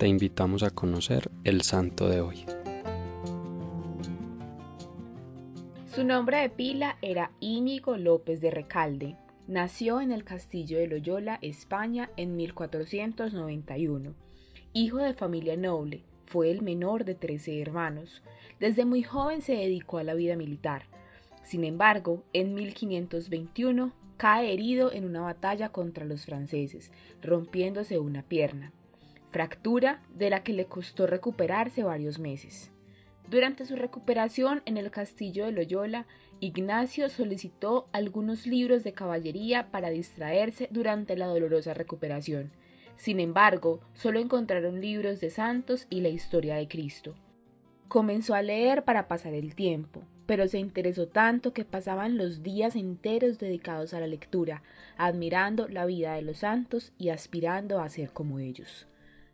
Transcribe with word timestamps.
te 0.00 0.08
invitamos 0.08 0.62
a 0.62 0.70
conocer 0.70 1.30
el 1.44 1.60
santo 1.60 2.08
de 2.08 2.22
hoy. 2.22 2.46
Su 5.94 6.04
nombre 6.04 6.38
de 6.38 6.48
pila 6.48 6.96
era 7.02 7.32
Íñigo 7.38 7.98
López 7.98 8.40
de 8.40 8.50
Recalde. 8.50 9.16
Nació 9.46 10.00
en 10.00 10.10
el 10.10 10.24
castillo 10.24 10.78
de 10.78 10.86
Loyola, 10.86 11.38
España, 11.42 12.08
en 12.16 12.34
1491. 12.34 14.14
Hijo 14.72 14.96
de 14.96 15.12
familia 15.12 15.58
noble, 15.58 16.02
fue 16.24 16.50
el 16.50 16.62
menor 16.62 17.04
de 17.04 17.14
13 17.14 17.60
hermanos. 17.60 18.22
Desde 18.58 18.86
muy 18.86 19.02
joven 19.02 19.42
se 19.42 19.52
dedicó 19.52 19.98
a 19.98 20.04
la 20.04 20.14
vida 20.14 20.34
militar. 20.34 20.84
Sin 21.42 21.62
embargo, 21.62 22.24
en 22.32 22.54
1521 22.54 23.92
cae 24.16 24.50
herido 24.50 24.92
en 24.92 25.04
una 25.04 25.20
batalla 25.20 25.68
contra 25.68 26.06
los 26.06 26.24
franceses, 26.24 26.90
rompiéndose 27.20 27.98
una 27.98 28.22
pierna 28.22 28.72
fractura 29.30 30.02
de 30.14 30.30
la 30.30 30.42
que 30.42 30.52
le 30.52 30.66
costó 30.66 31.06
recuperarse 31.06 31.82
varios 31.82 32.18
meses. 32.18 32.70
Durante 33.28 33.64
su 33.64 33.76
recuperación 33.76 34.62
en 34.66 34.76
el 34.76 34.90
castillo 34.90 35.46
de 35.46 35.52
Loyola, 35.52 36.06
Ignacio 36.40 37.08
solicitó 37.08 37.88
algunos 37.92 38.46
libros 38.46 38.82
de 38.82 38.92
caballería 38.92 39.70
para 39.70 39.90
distraerse 39.90 40.68
durante 40.72 41.16
la 41.16 41.26
dolorosa 41.26 41.74
recuperación. 41.74 42.50
Sin 42.96 43.20
embargo, 43.20 43.80
solo 43.94 44.18
encontraron 44.18 44.80
libros 44.80 45.20
de 45.20 45.30
santos 45.30 45.86
y 45.90 46.00
la 46.00 46.08
historia 46.08 46.56
de 46.56 46.66
Cristo. 46.66 47.14
Comenzó 47.88 48.34
a 48.34 48.42
leer 48.42 48.84
para 48.84 49.06
pasar 49.06 49.34
el 49.34 49.54
tiempo, 49.54 50.02
pero 50.26 50.48
se 50.48 50.58
interesó 50.58 51.08
tanto 51.08 51.52
que 51.52 51.64
pasaban 51.64 52.16
los 52.16 52.42
días 52.42 52.76
enteros 52.76 53.38
dedicados 53.38 53.94
a 53.94 54.00
la 54.00 54.06
lectura, 54.06 54.62
admirando 54.96 55.68
la 55.68 55.86
vida 55.86 56.14
de 56.14 56.22
los 56.22 56.38
santos 56.38 56.92
y 56.98 57.08
aspirando 57.08 57.80
a 57.80 57.88
ser 57.88 58.10
como 58.10 58.38
ellos. 58.38 58.86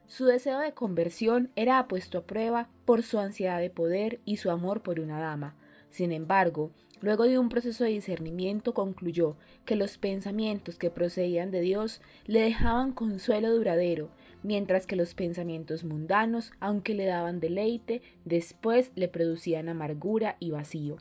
Su 0.07 0.25
deseo 0.25 0.61
de 0.61 0.73
conversión 0.73 1.51
era 1.57 1.87
puesto 1.89 2.19
a 2.19 2.27
prueba 2.27 2.69
por 2.85 3.03
su 3.03 3.19
ansiedad 3.19 3.61
de 3.61 3.71
poder 3.71 4.21
y 4.25 4.37
su 4.37 4.51
amor 4.51 4.83
por 4.83 5.01
una 5.01 5.19
dama. 5.19 5.57
Sin 5.91 6.13
embargo, 6.13 6.71
luego 7.01 7.25
de 7.25 7.39
un 7.39 7.49
proceso 7.49 7.83
de 7.83 7.91
discernimiento 7.91 8.73
concluyó 8.73 9.37
que 9.65 9.75
los 9.75 9.99
pensamientos 9.99 10.77
que 10.77 10.91
procedían 10.91 11.51
de 11.51 11.61
Dios 11.61 12.01
le 12.27 12.41
dejaban 12.41 12.93
consuelo 12.93 13.53
duradero, 13.53 14.11
mientras 14.45 14.87
que 14.87 14.95
los 14.95 15.15
pensamientos 15.15 15.83
mundanos, 15.83 16.53
aunque 16.61 16.95
le 16.95 17.07
daban 17.07 17.41
deleite, 17.41 18.01
después 18.25 18.93
le 18.95 19.09
producían 19.09 19.69
amargura 19.69 20.37
y 20.39 20.53
vacío. 20.53 20.99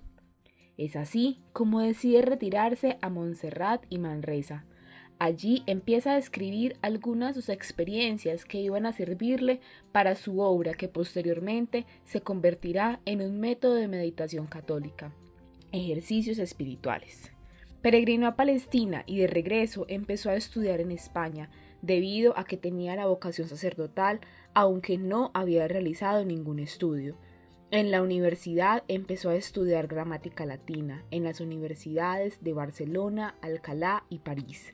Es 0.77 0.95
así 0.95 1.39
como 1.53 1.79
decide 1.79 2.23
retirarse 2.23 2.97
a 3.01 3.09
Montserrat 3.09 3.85
y 3.89 3.99
Manresa, 3.99 4.65
Allí 5.17 5.63
empieza 5.65 6.11
a 6.11 6.15
describir 6.15 6.77
algunas 6.81 7.35
de 7.35 7.41
sus 7.41 7.49
experiencias 7.49 8.43
que 8.43 8.59
iban 8.59 8.85
a 8.85 8.91
servirle 8.91 9.61
para 9.93 10.15
su 10.15 10.39
obra 10.39 10.73
que 10.73 10.89
posteriormente 10.89 11.85
se 12.03 12.21
convertirá 12.21 12.99
en 13.05 13.21
un 13.21 13.39
método 13.39 13.75
de 13.75 13.87
meditación 13.87 14.45
católica, 14.45 15.13
ejercicios 15.71 16.37
espirituales. 16.37 17.31
Peregrinó 17.81 18.27
a 18.27 18.35
Palestina 18.35 19.03
y 19.05 19.19
de 19.19 19.27
regreso 19.27 19.85
empezó 19.87 20.31
a 20.31 20.35
estudiar 20.35 20.81
en 20.81 20.91
España, 20.91 21.49
debido 21.81 22.37
a 22.37 22.43
que 22.43 22.57
tenía 22.57 22.95
la 22.95 23.05
vocación 23.05 23.47
sacerdotal, 23.47 24.19
aunque 24.53 24.97
no 24.97 25.31
había 25.33 25.67
realizado 25.67 26.25
ningún 26.25 26.59
estudio. 26.59 27.15
En 27.71 27.91
la 27.91 28.01
universidad 28.01 28.83
empezó 28.87 29.29
a 29.29 29.35
estudiar 29.35 29.87
gramática 29.87 30.45
latina 30.45 31.05
en 31.11 31.23
las 31.23 31.39
universidades 31.41 32.43
de 32.43 32.53
Barcelona, 32.53 33.35
Alcalá 33.41 34.03
y 34.09 34.19
París. 34.19 34.73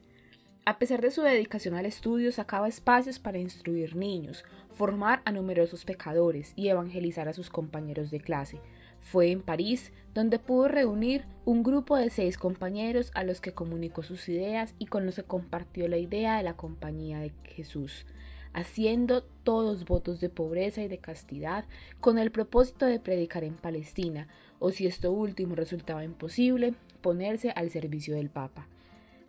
A 0.63 0.77
pesar 0.77 1.01
de 1.01 1.09
su 1.09 1.23
dedicación 1.23 1.73
al 1.73 1.87
estudio, 1.87 2.31
sacaba 2.31 2.67
espacios 2.67 3.17
para 3.17 3.39
instruir 3.39 3.95
niños, 3.95 4.45
formar 4.75 5.23
a 5.25 5.31
numerosos 5.31 5.85
pecadores 5.85 6.53
y 6.55 6.67
evangelizar 6.67 7.27
a 7.27 7.33
sus 7.33 7.49
compañeros 7.49 8.11
de 8.11 8.19
clase. 8.19 8.59
Fue 8.99 9.31
en 9.31 9.41
París 9.41 9.91
donde 10.13 10.37
pudo 10.37 10.67
reunir 10.67 11.25
un 11.45 11.63
grupo 11.63 11.97
de 11.97 12.11
seis 12.11 12.37
compañeros 12.37 13.09
a 13.15 13.23
los 13.23 13.41
que 13.41 13.53
comunicó 13.53 14.03
sus 14.03 14.29
ideas 14.29 14.75
y 14.77 14.85
con 14.85 15.07
los 15.07 15.15
que 15.15 15.23
compartió 15.23 15.87
la 15.87 15.97
idea 15.97 16.37
de 16.37 16.43
la 16.43 16.55
compañía 16.55 17.17
de 17.17 17.31
Jesús, 17.43 18.05
haciendo 18.53 19.23
todos 19.23 19.85
votos 19.85 20.21
de 20.21 20.29
pobreza 20.29 20.83
y 20.83 20.87
de 20.87 20.99
castidad 20.99 21.65
con 21.99 22.19
el 22.19 22.29
propósito 22.29 22.85
de 22.85 22.99
predicar 22.99 23.43
en 23.43 23.55
Palestina, 23.55 24.27
o 24.59 24.69
si 24.69 24.85
esto 24.85 25.11
último 25.11 25.55
resultaba 25.55 26.03
imposible, 26.03 26.75
ponerse 27.01 27.49
al 27.49 27.71
servicio 27.71 28.13
del 28.13 28.29
Papa. 28.29 28.67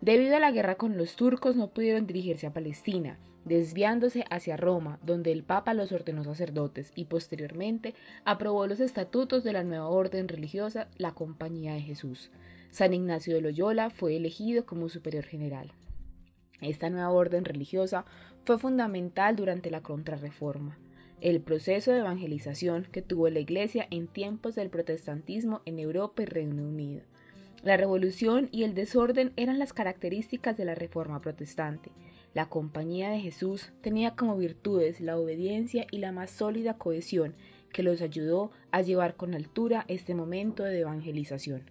Debido 0.03 0.35
a 0.35 0.39
la 0.41 0.51
guerra 0.51 0.75
con 0.75 0.97
los 0.97 1.15
turcos 1.15 1.55
no 1.55 1.69
pudieron 1.69 2.05
dirigirse 2.05 2.45
a 2.45 2.51
Palestina, 2.51 3.17
desviándose 3.45 4.25
hacia 4.29 4.57
Roma, 4.57 4.99
donde 5.01 5.31
el 5.31 5.43
Papa 5.43 5.73
los 5.73 5.93
ordenó 5.93 6.25
sacerdotes 6.25 6.91
y 6.93 7.05
posteriormente 7.05 7.95
aprobó 8.25 8.67
los 8.67 8.81
estatutos 8.81 9.45
de 9.45 9.53
la 9.53 9.63
nueva 9.63 9.87
orden 9.87 10.27
religiosa, 10.27 10.89
la 10.97 11.13
Compañía 11.13 11.71
de 11.75 11.79
Jesús. 11.79 12.31
San 12.69 12.93
Ignacio 12.93 13.33
de 13.33 13.39
Loyola 13.39 13.91
fue 13.91 14.17
elegido 14.17 14.65
como 14.65 14.89
superior 14.89 15.23
general. 15.23 15.71
Esta 16.59 16.89
nueva 16.89 17.09
orden 17.09 17.45
religiosa 17.45 18.03
fue 18.43 18.59
fundamental 18.59 19.37
durante 19.37 19.71
la 19.71 19.83
contrarreforma, 19.83 20.77
el 21.21 21.39
proceso 21.39 21.93
de 21.93 21.99
evangelización 21.99 22.89
que 22.91 23.01
tuvo 23.01 23.29
la 23.29 23.39
Iglesia 23.39 23.87
en 23.89 24.07
tiempos 24.09 24.55
del 24.55 24.69
protestantismo 24.69 25.61
en 25.63 25.79
Europa 25.79 26.23
y 26.23 26.25
Reino 26.25 26.61
Unido 26.67 27.03
la 27.63 27.77
revolución 27.77 28.49
y 28.51 28.63
el 28.63 28.75
desorden 28.75 29.31
eran 29.37 29.57
las 29.57 29.71
características 29.71 30.57
de 30.57 30.65
la 30.65 30.75
reforma 30.75 31.21
protestante. 31.21 31.91
La 32.33 32.49
compañía 32.49 33.09
de 33.09 33.21
Jesús 33.21 33.71
tenía 33.81 34.15
como 34.15 34.35
virtudes 34.35 34.99
la 34.99 35.17
obediencia 35.17 35.87
y 35.89 35.99
la 35.99 36.11
más 36.11 36.29
sólida 36.29 36.77
cohesión 36.77 37.35
que 37.71 37.83
los 37.83 38.01
ayudó 38.01 38.51
a 38.71 38.81
llevar 38.81 39.15
con 39.15 39.33
altura 39.33 39.85
este 39.87 40.13
momento 40.13 40.63
de 40.63 40.81
evangelización. 40.81 41.63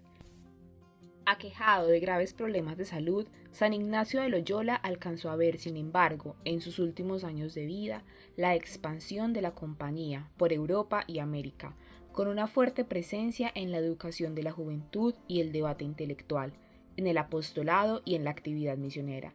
Aquejado 1.26 1.86
de 1.88 2.00
graves 2.00 2.32
problemas 2.32 2.76
de 2.76 2.84
salud, 2.84 3.26
San 3.52 3.74
Ignacio 3.74 4.22
de 4.22 4.28
Loyola 4.28 4.74
alcanzó 4.74 5.30
a 5.30 5.36
ver, 5.36 5.58
sin 5.58 5.76
embargo, 5.76 6.36
en 6.44 6.60
sus 6.60 6.78
últimos 6.78 7.22
años 7.22 7.54
de 7.54 7.66
vida, 7.66 8.02
la 8.36 8.54
expansión 8.56 9.32
de 9.32 9.42
la 9.42 9.52
compañía 9.52 10.30
por 10.36 10.52
Europa 10.52 11.04
y 11.06 11.18
América, 11.18 11.76
con 12.12 12.28
una 12.28 12.46
fuerte 12.46 12.84
presencia 12.84 13.50
en 13.54 13.72
la 13.72 13.78
educación 13.78 14.34
de 14.34 14.42
la 14.42 14.52
juventud 14.52 15.14
y 15.28 15.40
el 15.40 15.52
debate 15.52 15.84
intelectual, 15.84 16.52
en 16.96 17.06
el 17.06 17.18
apostolado 17.18 18.02
y 18.04 18.14
en 18.14 18.24
la 18.24 18.30
actividad 18.30 18.76
misionera. 18.76 19.34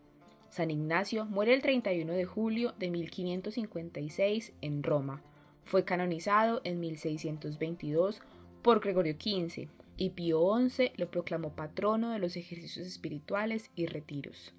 San 0.50 0.72
Ignacio 0.72 1.26
muere 1.26 1.54
el 1.54 1.62
31 1.62 2.14
de 2.14 2.26
julio 2.26 2.74
de 2.80 2.90
1556 2.90 4.54
en 4.62 4.84
Roma. 4.84 5.22
Fue 5.66 5.84
canonizado 5.84 6.62
en 6.64 6.80
1622 6.80 8.22
por 8.62 8.80
Gregorio 8.80 9.14
XV 9.14 9.68
y 9.98 10.12
Pío 10.12 10.56
XI 10.70 10.92
lo 10.96 11.10
proclamó 11.10 11.54
patrono 11.54 12.12
de 12.12 12.20
los 12.20 12.38
ejercicios 12.38 12.88
espirituales 12.88 13.72
y 13.76 13.88
retiros. 13.88 14.54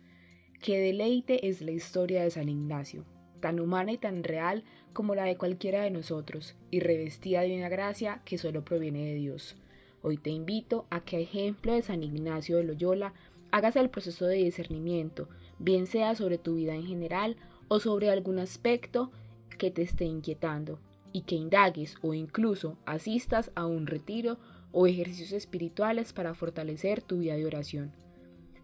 Qué 0.60 0.78
deleite 0.78 1.48
es 1.48 1.62
la 1.62 1.70
historia 1.70 2.22
de 2.22 2.30
San 2.30 2.48
Ignacio, 2.48 3.04
tan 3.40 3.60
humana 3.60 3.92
y 3.92 3.98
tan 3.98 4.24
real 4.24 4.64
como 4.92 5.14
la 5.14 5.24
de 5.24 5.36
cualquiera 5.36 5.82
de 5.82 5.90
nosotros, 5.90 6.54
y 6.70 6.80
revestida 6.80 7.42
de 7.42 7.56
una 7.56 7.68
gracia 7.68 8.20
que 8.24 8.38
solo 8.38 8.64
proviene 8.64 9.04
de 9.06 9.14
Dios. 9.14 9.56
Hoy 10.02 10.16
te 10.16 10.30
invito 10.30 10.86
a 10.90 11.00
que, 11.00 11.16
a 11.16 11.20
ejemplo 11.20 11.72
de 11.72 11.82
San 11.82 12.02
Ignacio 12.02 12.56
de 12.56 12.64
Loyola, 12.64 13.14
hagas 13.50 13.76
el 13.76 13.90
proceso 13.90 14.26
de 14.26 14.36
discernimiento, 14.36 15.28
bien 15.58 15.86
sea 15.86 16.14
sobre 16.14 16.38
tu 16.38 16.54
vida 16.54 16.74
en 16.74 16.86
general 16.86 17.36
o 17.68 17.80
sobre 17.80 18.10
algún 18.10 18.38
aspecto 18.38 19.10
que 19.58 19.70
te 19.70 19.82
esté 19.82 20.04
inquietando, 20.04 20.78
y 21.12 21.22
que 21.22 21.34
indagues 21.34 21.96
o 22.02 22.14
incluso 22.14 22.76
asistas 22.86 23.50
a 23.54 23.66
un 23.66 23.86
retiro 23.86 24.38
o 24.72 24.86
ejercicios 24.86 25.32
espirituales 25.32 26.12
para 26.12 26.34
fortalecer 26.34 27.02
tu 27.02 27.18
vida 27.18 27.34
de 27.34 27.46
oración. 27.46 27.92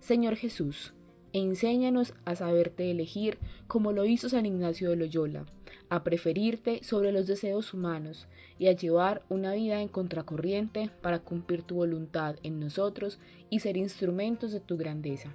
Señor 0.00 0.36
Jesús, 0.36 0.92
enséñanos 1.34 2.14
a 2.24 2.36
saberte 2.36 2.90
elegir 2.90 3.38
como 3.66 3.92
lo 3.92 4.06
hizo 4.06 4.28
San 4.28 4.46
Ignacio 4.46 4.88
de 4.88 4.96
Loyola, 4.96 5.44
a 5.90 6.02
preferirte 6.04 6.82
sobre 6.82 7.12
los 7.12 7.26
deseos 7.26 7.74
humanos 7.74 8.26
y 8.58 8.68
a 8.68 8.72
llevar 8.72 9.22
una 9.28 9.52
vida 9.52 9.82
en 9.82 9.88
contracorriente 9.88 10.90
para 11.02 11.18
cumplir 11.18 11.62
tu 11.62 11.74
voluntad 11.74 12.36
en 12.42 12.60
nosotros 12.60 13.18
y 13.50 13.60
ser 13.60 13.76
instrumentos 13.76 14.52
de 14.52 14.60
tu 14.60 14.76
grandeza. 14.76 15.34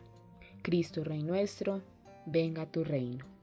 Cristo 0.62 1.04
Rey 1.04 1.22
nuestro, 1.22 1.82
venga 2.26 2.66
tu 2.66 2.84
reino. 2.84 3.39